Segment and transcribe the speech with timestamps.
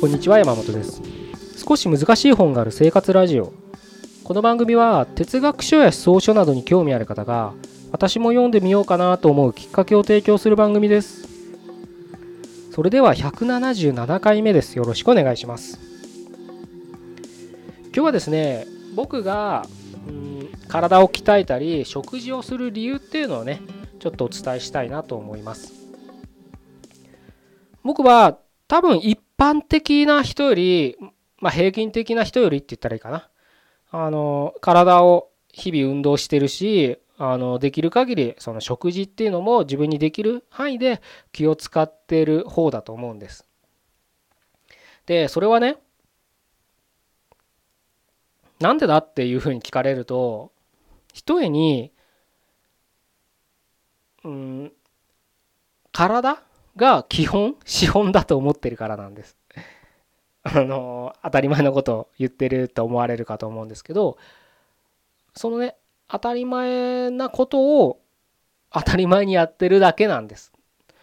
[0.00, 1.02] こんにちは山本です。
[1.58, 3.52] 少し難しい本がある生活ラジオ。
[4.24, 7.52] この番組は哲学書や思想書などに興味ある方が
[7.92, 11.28] 私も読んでみようかなと思うきっかけを提供する番組です。
[12.72, 14.78] それでは177回目です。
[14.78, 15.78] よろしくお願いします。
[17.88, 19.66] 今日はですね僕が
[20.08, 23.60] うん体を鍛えたり食事をする理由っていうのをね
[23.98, 25.74] ちょっとお伝えしたいなと思います。
[27.84, 30.98] 僕は多分一般的な人より、
[31.38, 33.28] まあ、平均的な人よりって言ったらいいかな
[33.90, 41.00] あの体を日々運動してるしあのできる限りその食事っていうのも自分にできる範囲で
[41.32, 43.46] 気を使ってる方だと思うんです。
[45.06, 45.76] でそれはね
[48.60, 50.52] なんでだっていうふうに聞かれると
[51.12, 51.92] ひとえに
[54.22, 54.72] うん
[55.92, 56.42] 体
[56.80, 59.36] が基本資本だと思ってるからなんです。
[60.42, 64.16] あの当たり前のことを言ってると思われるかと思うんですけど
[65.34, 65.76] そのね
[66.08, 68.00] 当たり前なことを
[68.72, 70.52] 当たり前にやってるだけなんです。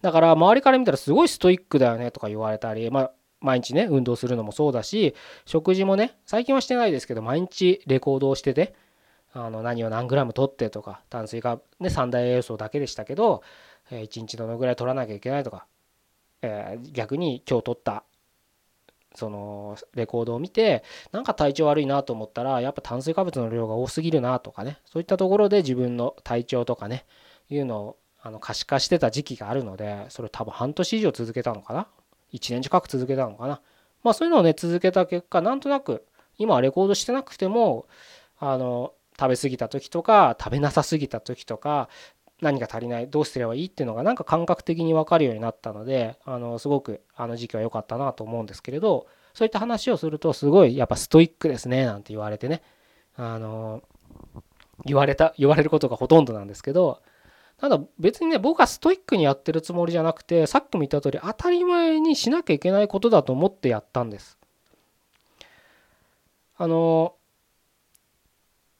[0.00, 3.10] だから周りから見たらすごいストイックだよねとか言われたり、まあ、
[3.40, 8.74] 毎日ね運動するのもそうだし食事もね最近はしてないですけど毎日レコードをしてて
[9.34, 13.42] あの何を何グラム取ってとか炭水化ね三大栄養素だけでしたけど、
[13.90, 15.66] え1日どのぐらい取らなきゃいけないとか、
[16.42, 18.04] え、逆に今日取った
[19.14, 27.04] そのレコードを見てなんか体調悪いなと思ったらやっぱ炭水化物の量が多すぎるなとかねそういったところで自分の体調とかね
[27.50, 31.88] いうのをあの可視化してた時期があるのでそれ多分半年以上続けたのかな
[32.32, 33.60] ？1年近く続けたのかな？
[34.04, 36.04] まあそういうのをね続けた結果なんとなく
[36.36, 37.86] 今はレコードしてなくても
[38.38, 41.88] あの食べ過ぎた時とか食べなさすぎた時とか
[42.40, 52.62] 何が足りないどうすればいいっていうのがなんか感覚的に分かるようになったのであのすごくあの時期は良かったなと思うんですけれどそういった話をするとすごいやっぱストイックですねなんて言われてね。
[53.16, 53.82] あの
[54.84, 57.02] 言われた言われることがほとんどなんですけど
[57.58, 64.38] ただ別にね僕はストイックにやってるつもりじゃなくてさっきも言った通り当たり前にしなきゃいけないことだと思ってやったんです。
[66.56, 67.14] あの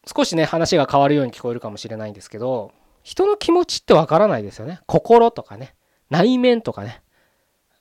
[0.07, 2.73] 少しね話が変わるように聞こえるかもしれないんですけど
[3.09, 4.81] 人の気持ちってわからないですよね。
[4.85, 5.75] 心とかね。
[6.11, 7.01] 内面とかね。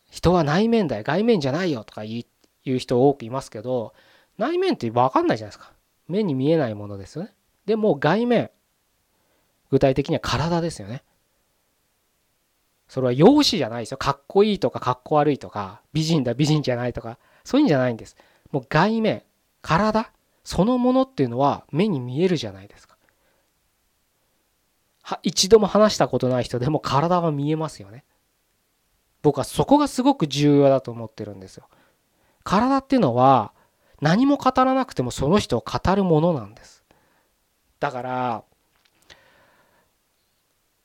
[0.10, 1.04] 人は内面だよ。
[1.04, 2.24] 外面じゃないよとか言
[2.66, 3.94] う人多くいますけど
[4.38, 5.74] 内面って分かんないじゃないですか。
[6.08, 7.34] 目に見えないものですよね。
[7.66, 8.52] でも外面
[9.70, 11.04] 具体的には体ですよね。
[12.88, 13.98] それは容姿じゃないですよ。
[13.98, 18.16] かっこいいとかかっこ悪いとか美人だ美人じゃないとかそういうんじゃないんです。
[18.52, 19.24] もう外面
[19.62, 20.10] 体
[20.46, 22.96] そのものっていうのは目に見えるじゃないですか。
[25.24, 28.04] 一度も話したことない人でも体は見えますよね。
[29.22, 31.68] 僕はそこがすごく重要だと思ってるんですよ。
[32.44, 33.54] 体っていうのは
[34.02, 36.84] 何も語らなくてもその人を語るものなんです。
[37.80, 38.44] だから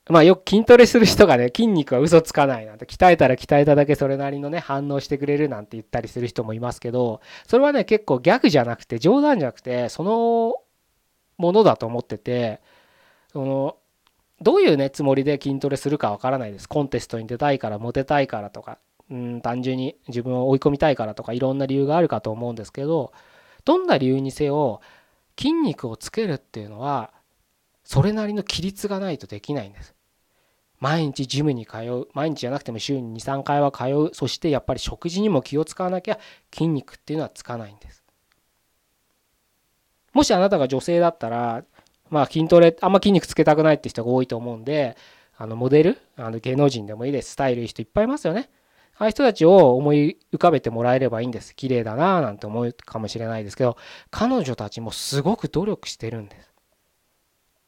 [0.09, 10.55] まあよく筋トレする人がね筋肉は嘘つかないなんて鍛えたら鍛えただけそれなりのね反応してくれるなんて言ったりする人もいますけどそれはね結構ギャグじゃなくて冗談じゃなくてその
[11.37, 12.61] ものだと思ってて
[13.31, 13.77] その
[14.43, 18.77] どういうねつもりで筋トレするかわからないですコンテストに出たいからモテたいからとか
[19.09, 23.13] うん単純に自分を追い込みたいからとかいろんな理由があるかと思うんですけど
[23.65, 24.81] どんな理由にせよ
[25.37, 27.11] 筋肉をつけるっていうのは
[27.83, 29.93] それなりの規律がないとできないんです。
[30.79, 36.19] 毎日ジムに通う毎日じゃなくても週に23回は通うそしてやっぱり食事にも気を使わなきゃ
[36.53, 38.03] 筋肉っていうのはつかないんです。
[40.11, 41.63] もしあなたが女性だったら
[42.13, 44.95] まあ筋トレあんま筋肉つけたくないって人が多いと思うんで
[45.35, 48.49] あのモデルあの芸能人でもいいですスタイルいい人いっぱいいますよね。
[48.95, 51.55] ああいう人たちを思い浮かべてもらえればいいんです。
[51.55, 53.75] 綺麗だなぁなんて思うかもしれないですけど
[54.11, 56.53] 彼女たちもすごく努力してるんです。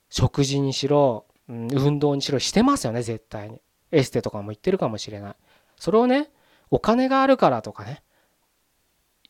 [0.10, 3.60] 食事にしろ、うん、運動にしろしてますよね絶対に
[3.92, 5.36] エステとかも言ってるかもしれない
[5.78, 6.30] それをね
[6.72, 8.04] お金があるからとかね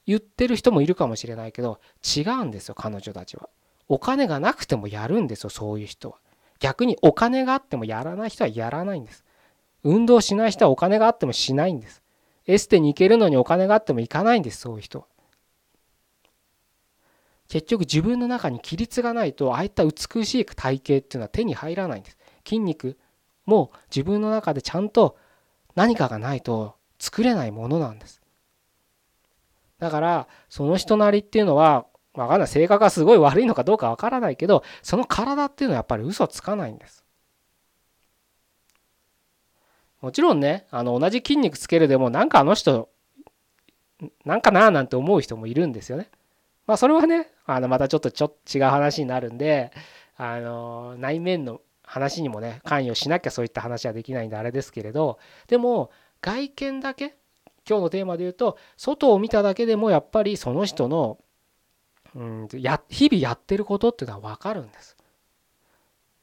[0.06, 3.50] 言ってる人もいるかもしれないけど違うんですよ彼女たちは
[3.88, 6.18] お金がなくてもやるんですよそういう人は。
[6.60, 9.24] 逆にお金があってもやらない人はやらないんです。
[9.84, 12.02] 運動しない人はお金があってもしないんです。
[12.48, 15.06] エステに行けるのにお金があっても行かないんですそういう人は。
[17.48, 22.18] 結局自分の中に規律がないとああいった美しい体型っていうのは手に入らないんです。
[22.46, 22.98] 筋肉
[23.46, 25.18] も自分の中でちゃんと
[25.76, 28.22] 何かがないと作れないものなんです。
[29.78, 31.86] だからその人なりっていうのは
[32.16, 37.06] わかんない性格がすごい悪いのかどうかわからないけどその体っていうのはやっぱり嘘つかないんです
[40.02, 42.90] もちろんねあの同じ筋肉つけるでもなんかあの人
[44.24, 46.10] なんかななんて思う人もいるんですよね。
[46.68, 49.72] まあそれはねあのまたちょっとちょ違う話になるんで
[50.18, 55.92] あの内面の話にもね関与しなきゃそういった話はできないんであれですけれどでも
[56.22, 57.16] 外見だけ
[57.68, 61.20] 今日のテーマで言うと外を見ただけでもやっぱりその人の
[62.16, 64.96] うんや日々やってることっていうのは分かるんです。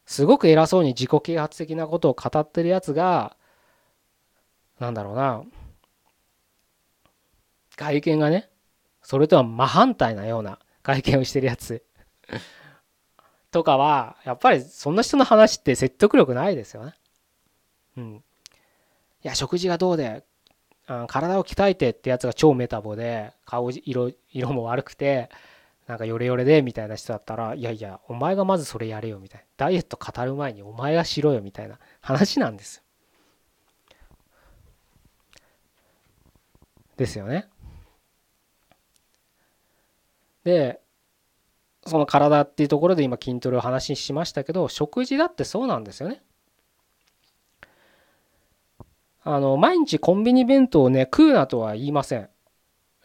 [0.06, 3.36] すごく偉そうに自己啓発的なことを語ってるやつが
[4.80, 5.44] なんだろうな
[7.76, 8.50] 外見がね
[9.02, 11.82] それとは真反対なような外見をしてるやつ
[13.50, 16.94] とかはやっぱりそんな人の話って説得力ないですよね。
[17.96, 18.24] うん。
[19.24, 20.24] いや食事がどうで
[21.06, 25.30] 体を鍛えてってやつが超メタボで顔色色も悪くて
[25.86, 32.82] なんかヨレヨレでみたいな人だったらいやいやお前がまずそれやれよみたいなダイエット語る前にお前がしろよみたいな話なんです
[36.96, 37.48] ですよね。
[40.44, 40.80] で
[41.84, 46.22] その体っていうところで今筋トレを話しましたけど食事だってそうなんですよね。
[49.24, 52.28] あの毎日コンビニ弁当をね食うなとは言いません。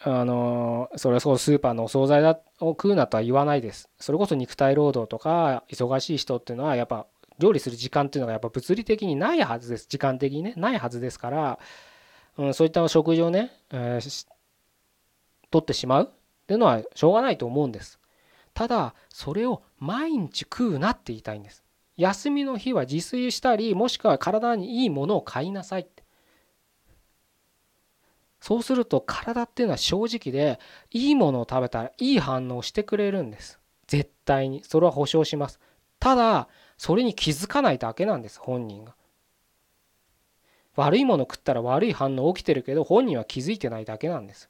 [0.03, 3.89] あのそれこそスーパーのお惣菜だを食うなとは言わないです。
[3.99, 7.07] それこそ肉体労働とか忙しい人っていうのはやっぱ
[7.39, 11.59] 料理する時間っていうのがやっぱ物理的にないはずです時間的にねないはずですから、
[12.37, 14.27] うん、そういった食事をね、えー、
[15.49, 17.99] 取ってしまうっていうのはしょうがないと思うんです。
[18.53, 21.63] ただそれを毎日食うなって言いたいんです。
[21.95, 25.87] 休みの日は自炊したりもしくは体にいいものを買いなさい
[28.39, 30.59] そうすると体っていうのは正直で
[30.91, 33.59] いいものを食べたらいい反応をしてくれるんです。
[33.87, 34.63] 絶対に。
[34.63, 35.59] それは保証します。
[35.99, 36.47] ただ
[36.77, 38.95] それに気づかないだけなんです本人が。
[40.75, 44.49] 悪いもの食ったら悪い反応起きてるけど本人は気づいてないだけなんです。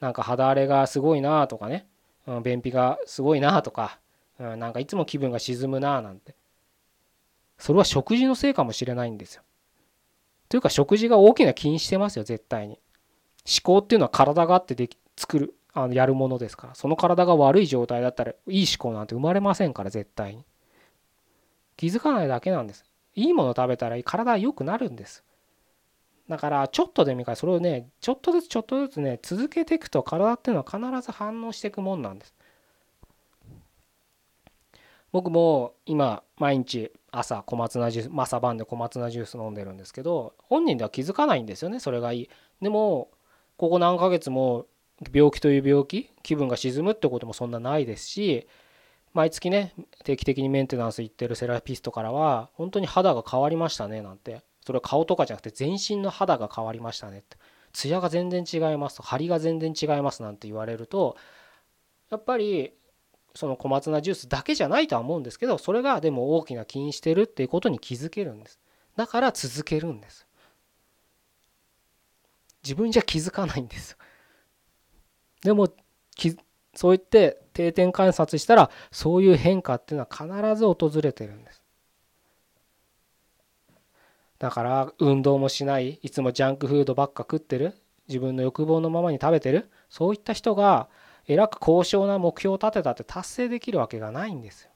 [0.00, 1.88] なんか肌荒れがすごいなとかね、
[2.26, 3.98] うん、便秘がすごいなとか、
[4.38, 6.36] うん、なんかいつも気分が沈むななんて。
[7.58, 9.42] それは食事のせいかもしれないんですよ。
[10.48, 12.78] というか食事が大きな気にしてますよ絶対に。
[13.46, 16.74] 思考っていうのは体があってでき作るあのやるものですから。
[16.74, 20.44] その体が悪い状態だったらいい思考なんて生まれませんから絶対に。
[21.76, 22.84] 気づかないだけなんです。
[23.14, 25.24] いいもの食べたら体は良くなるんです。
[26.28, 32.34] だからちょっとでもいいからそれをねちょっとずつちょっとずつね続けていくと体っていうのは必ず反応していくもんなんです。
[35.12, 42.30] 僕も今毎日朝小松菜ジュース朝晩で小松菜ジュース飲んでるんですけど本人では気づかないんですよねそれがいい。
[42.60, 43.10] でも
[43.56, 44.66] ここ何ヶ月も
[45.12, 48.46] 病気という病気気分が沈むってこともそんなないですし
[49.14, 49.72] 毎月ね
[50.04, 54.42] 定期的にメンテナンス行ってるセラピストからは本当に肌が変わりましたねなんて。
[54.68, 57.38] それは顔とかじゃなくて全身の肌が変わりましたねって。
[57.72, 61.16] ツヤが全然違いますと張りが全然違いますなんて言われると
[62.10, 62.72] やっぱり
[63.38, 68.58] その小松菜ジュースだけじゃないとは思うんですけどそれがでも大きな気にしてるっていうことに気づけるんです。
[68.96, 70.26] だから続けるんです。
[72.64, 73.96] 自分じゃ気づかないんです。
[75.44, 75.68] でも
[76.74, 81.62] そう言って定点観察したらそういう変化っていうのは必ず訪れてるんです。
[84.40, 87.74] だから運動もしないいつもジャンクフードばっか食ってる
[88.08, 90.88] 自分の欲望のままに食べてるそういった人が
[91.28, 94.70] えらく高尚な目標を立てたって達成できるわけがないんですよ。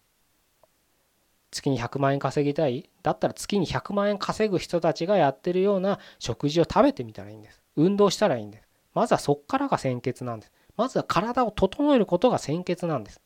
[1.51, 7.63] 月に100万円稼ぎたいだったら月に100万円稼ぐ人たちがやってるような食事を食べてみたらいいんです。
[7.77, 8.69] 運動したらいいんです。
[8.95, 10.53] まずはそっからが先決なんです。
[10.77, 13.21] まずは体を整えることが先決なんです。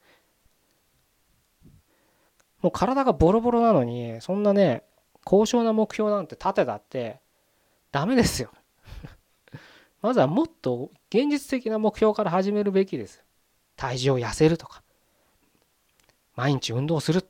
[2.62, 4.82] もう体がボロボロなのにそんなね
[5.24, 7.20] 高尚な目標なんて立てたって
[7.90, 8.50] ダメですよ。
[10.02, 13.24] まずはもっと現実的な目標から始めるべきです。
[13.76, 14.82] 体重を痩せるとか、
[16.34, 17.26] 毎日運動する、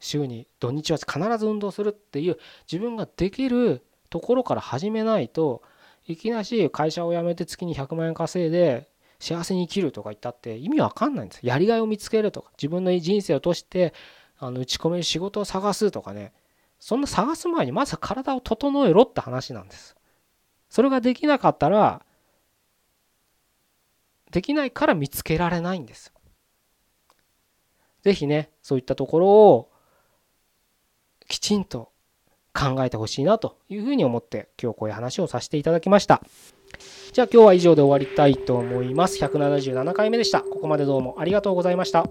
[0.00, 2.38] 週に土日は必ず運動するっていう
[2.70, 5.62] 自分ができるところから始めないと
[6.06, 11.40] いきなし会社を辞めて月に100万円稼いで幸せに生きるとか言ったって意味わかんないんです。
[11.42, 12.50] やりがいを見つけるとか。
[12.58, 13.94] 自分の人生を通して
[14.38, 16.32] あの打ち込める仕事を探すとかね。
[16.78, 19.96] そんな探す前にまず体を整えろって話なんです。
[20.68, 22.04] それができなかったら
[24.30, 26.12] できないから見つけられないんです。
[28.02, 29.70] ぜひね、そういったところを
[31.28, 31.90] きちんと
[32.54, 36.22] 考えてほしいなというふうに思って今日こういう話をさせていただきました。
[37.12, 39.18] じゃあ今日は以上で終わりたいと思います。
[39.22, 40.40] 177回目でした。
[40.42, 42.06] ここまでどうもありがとうございました。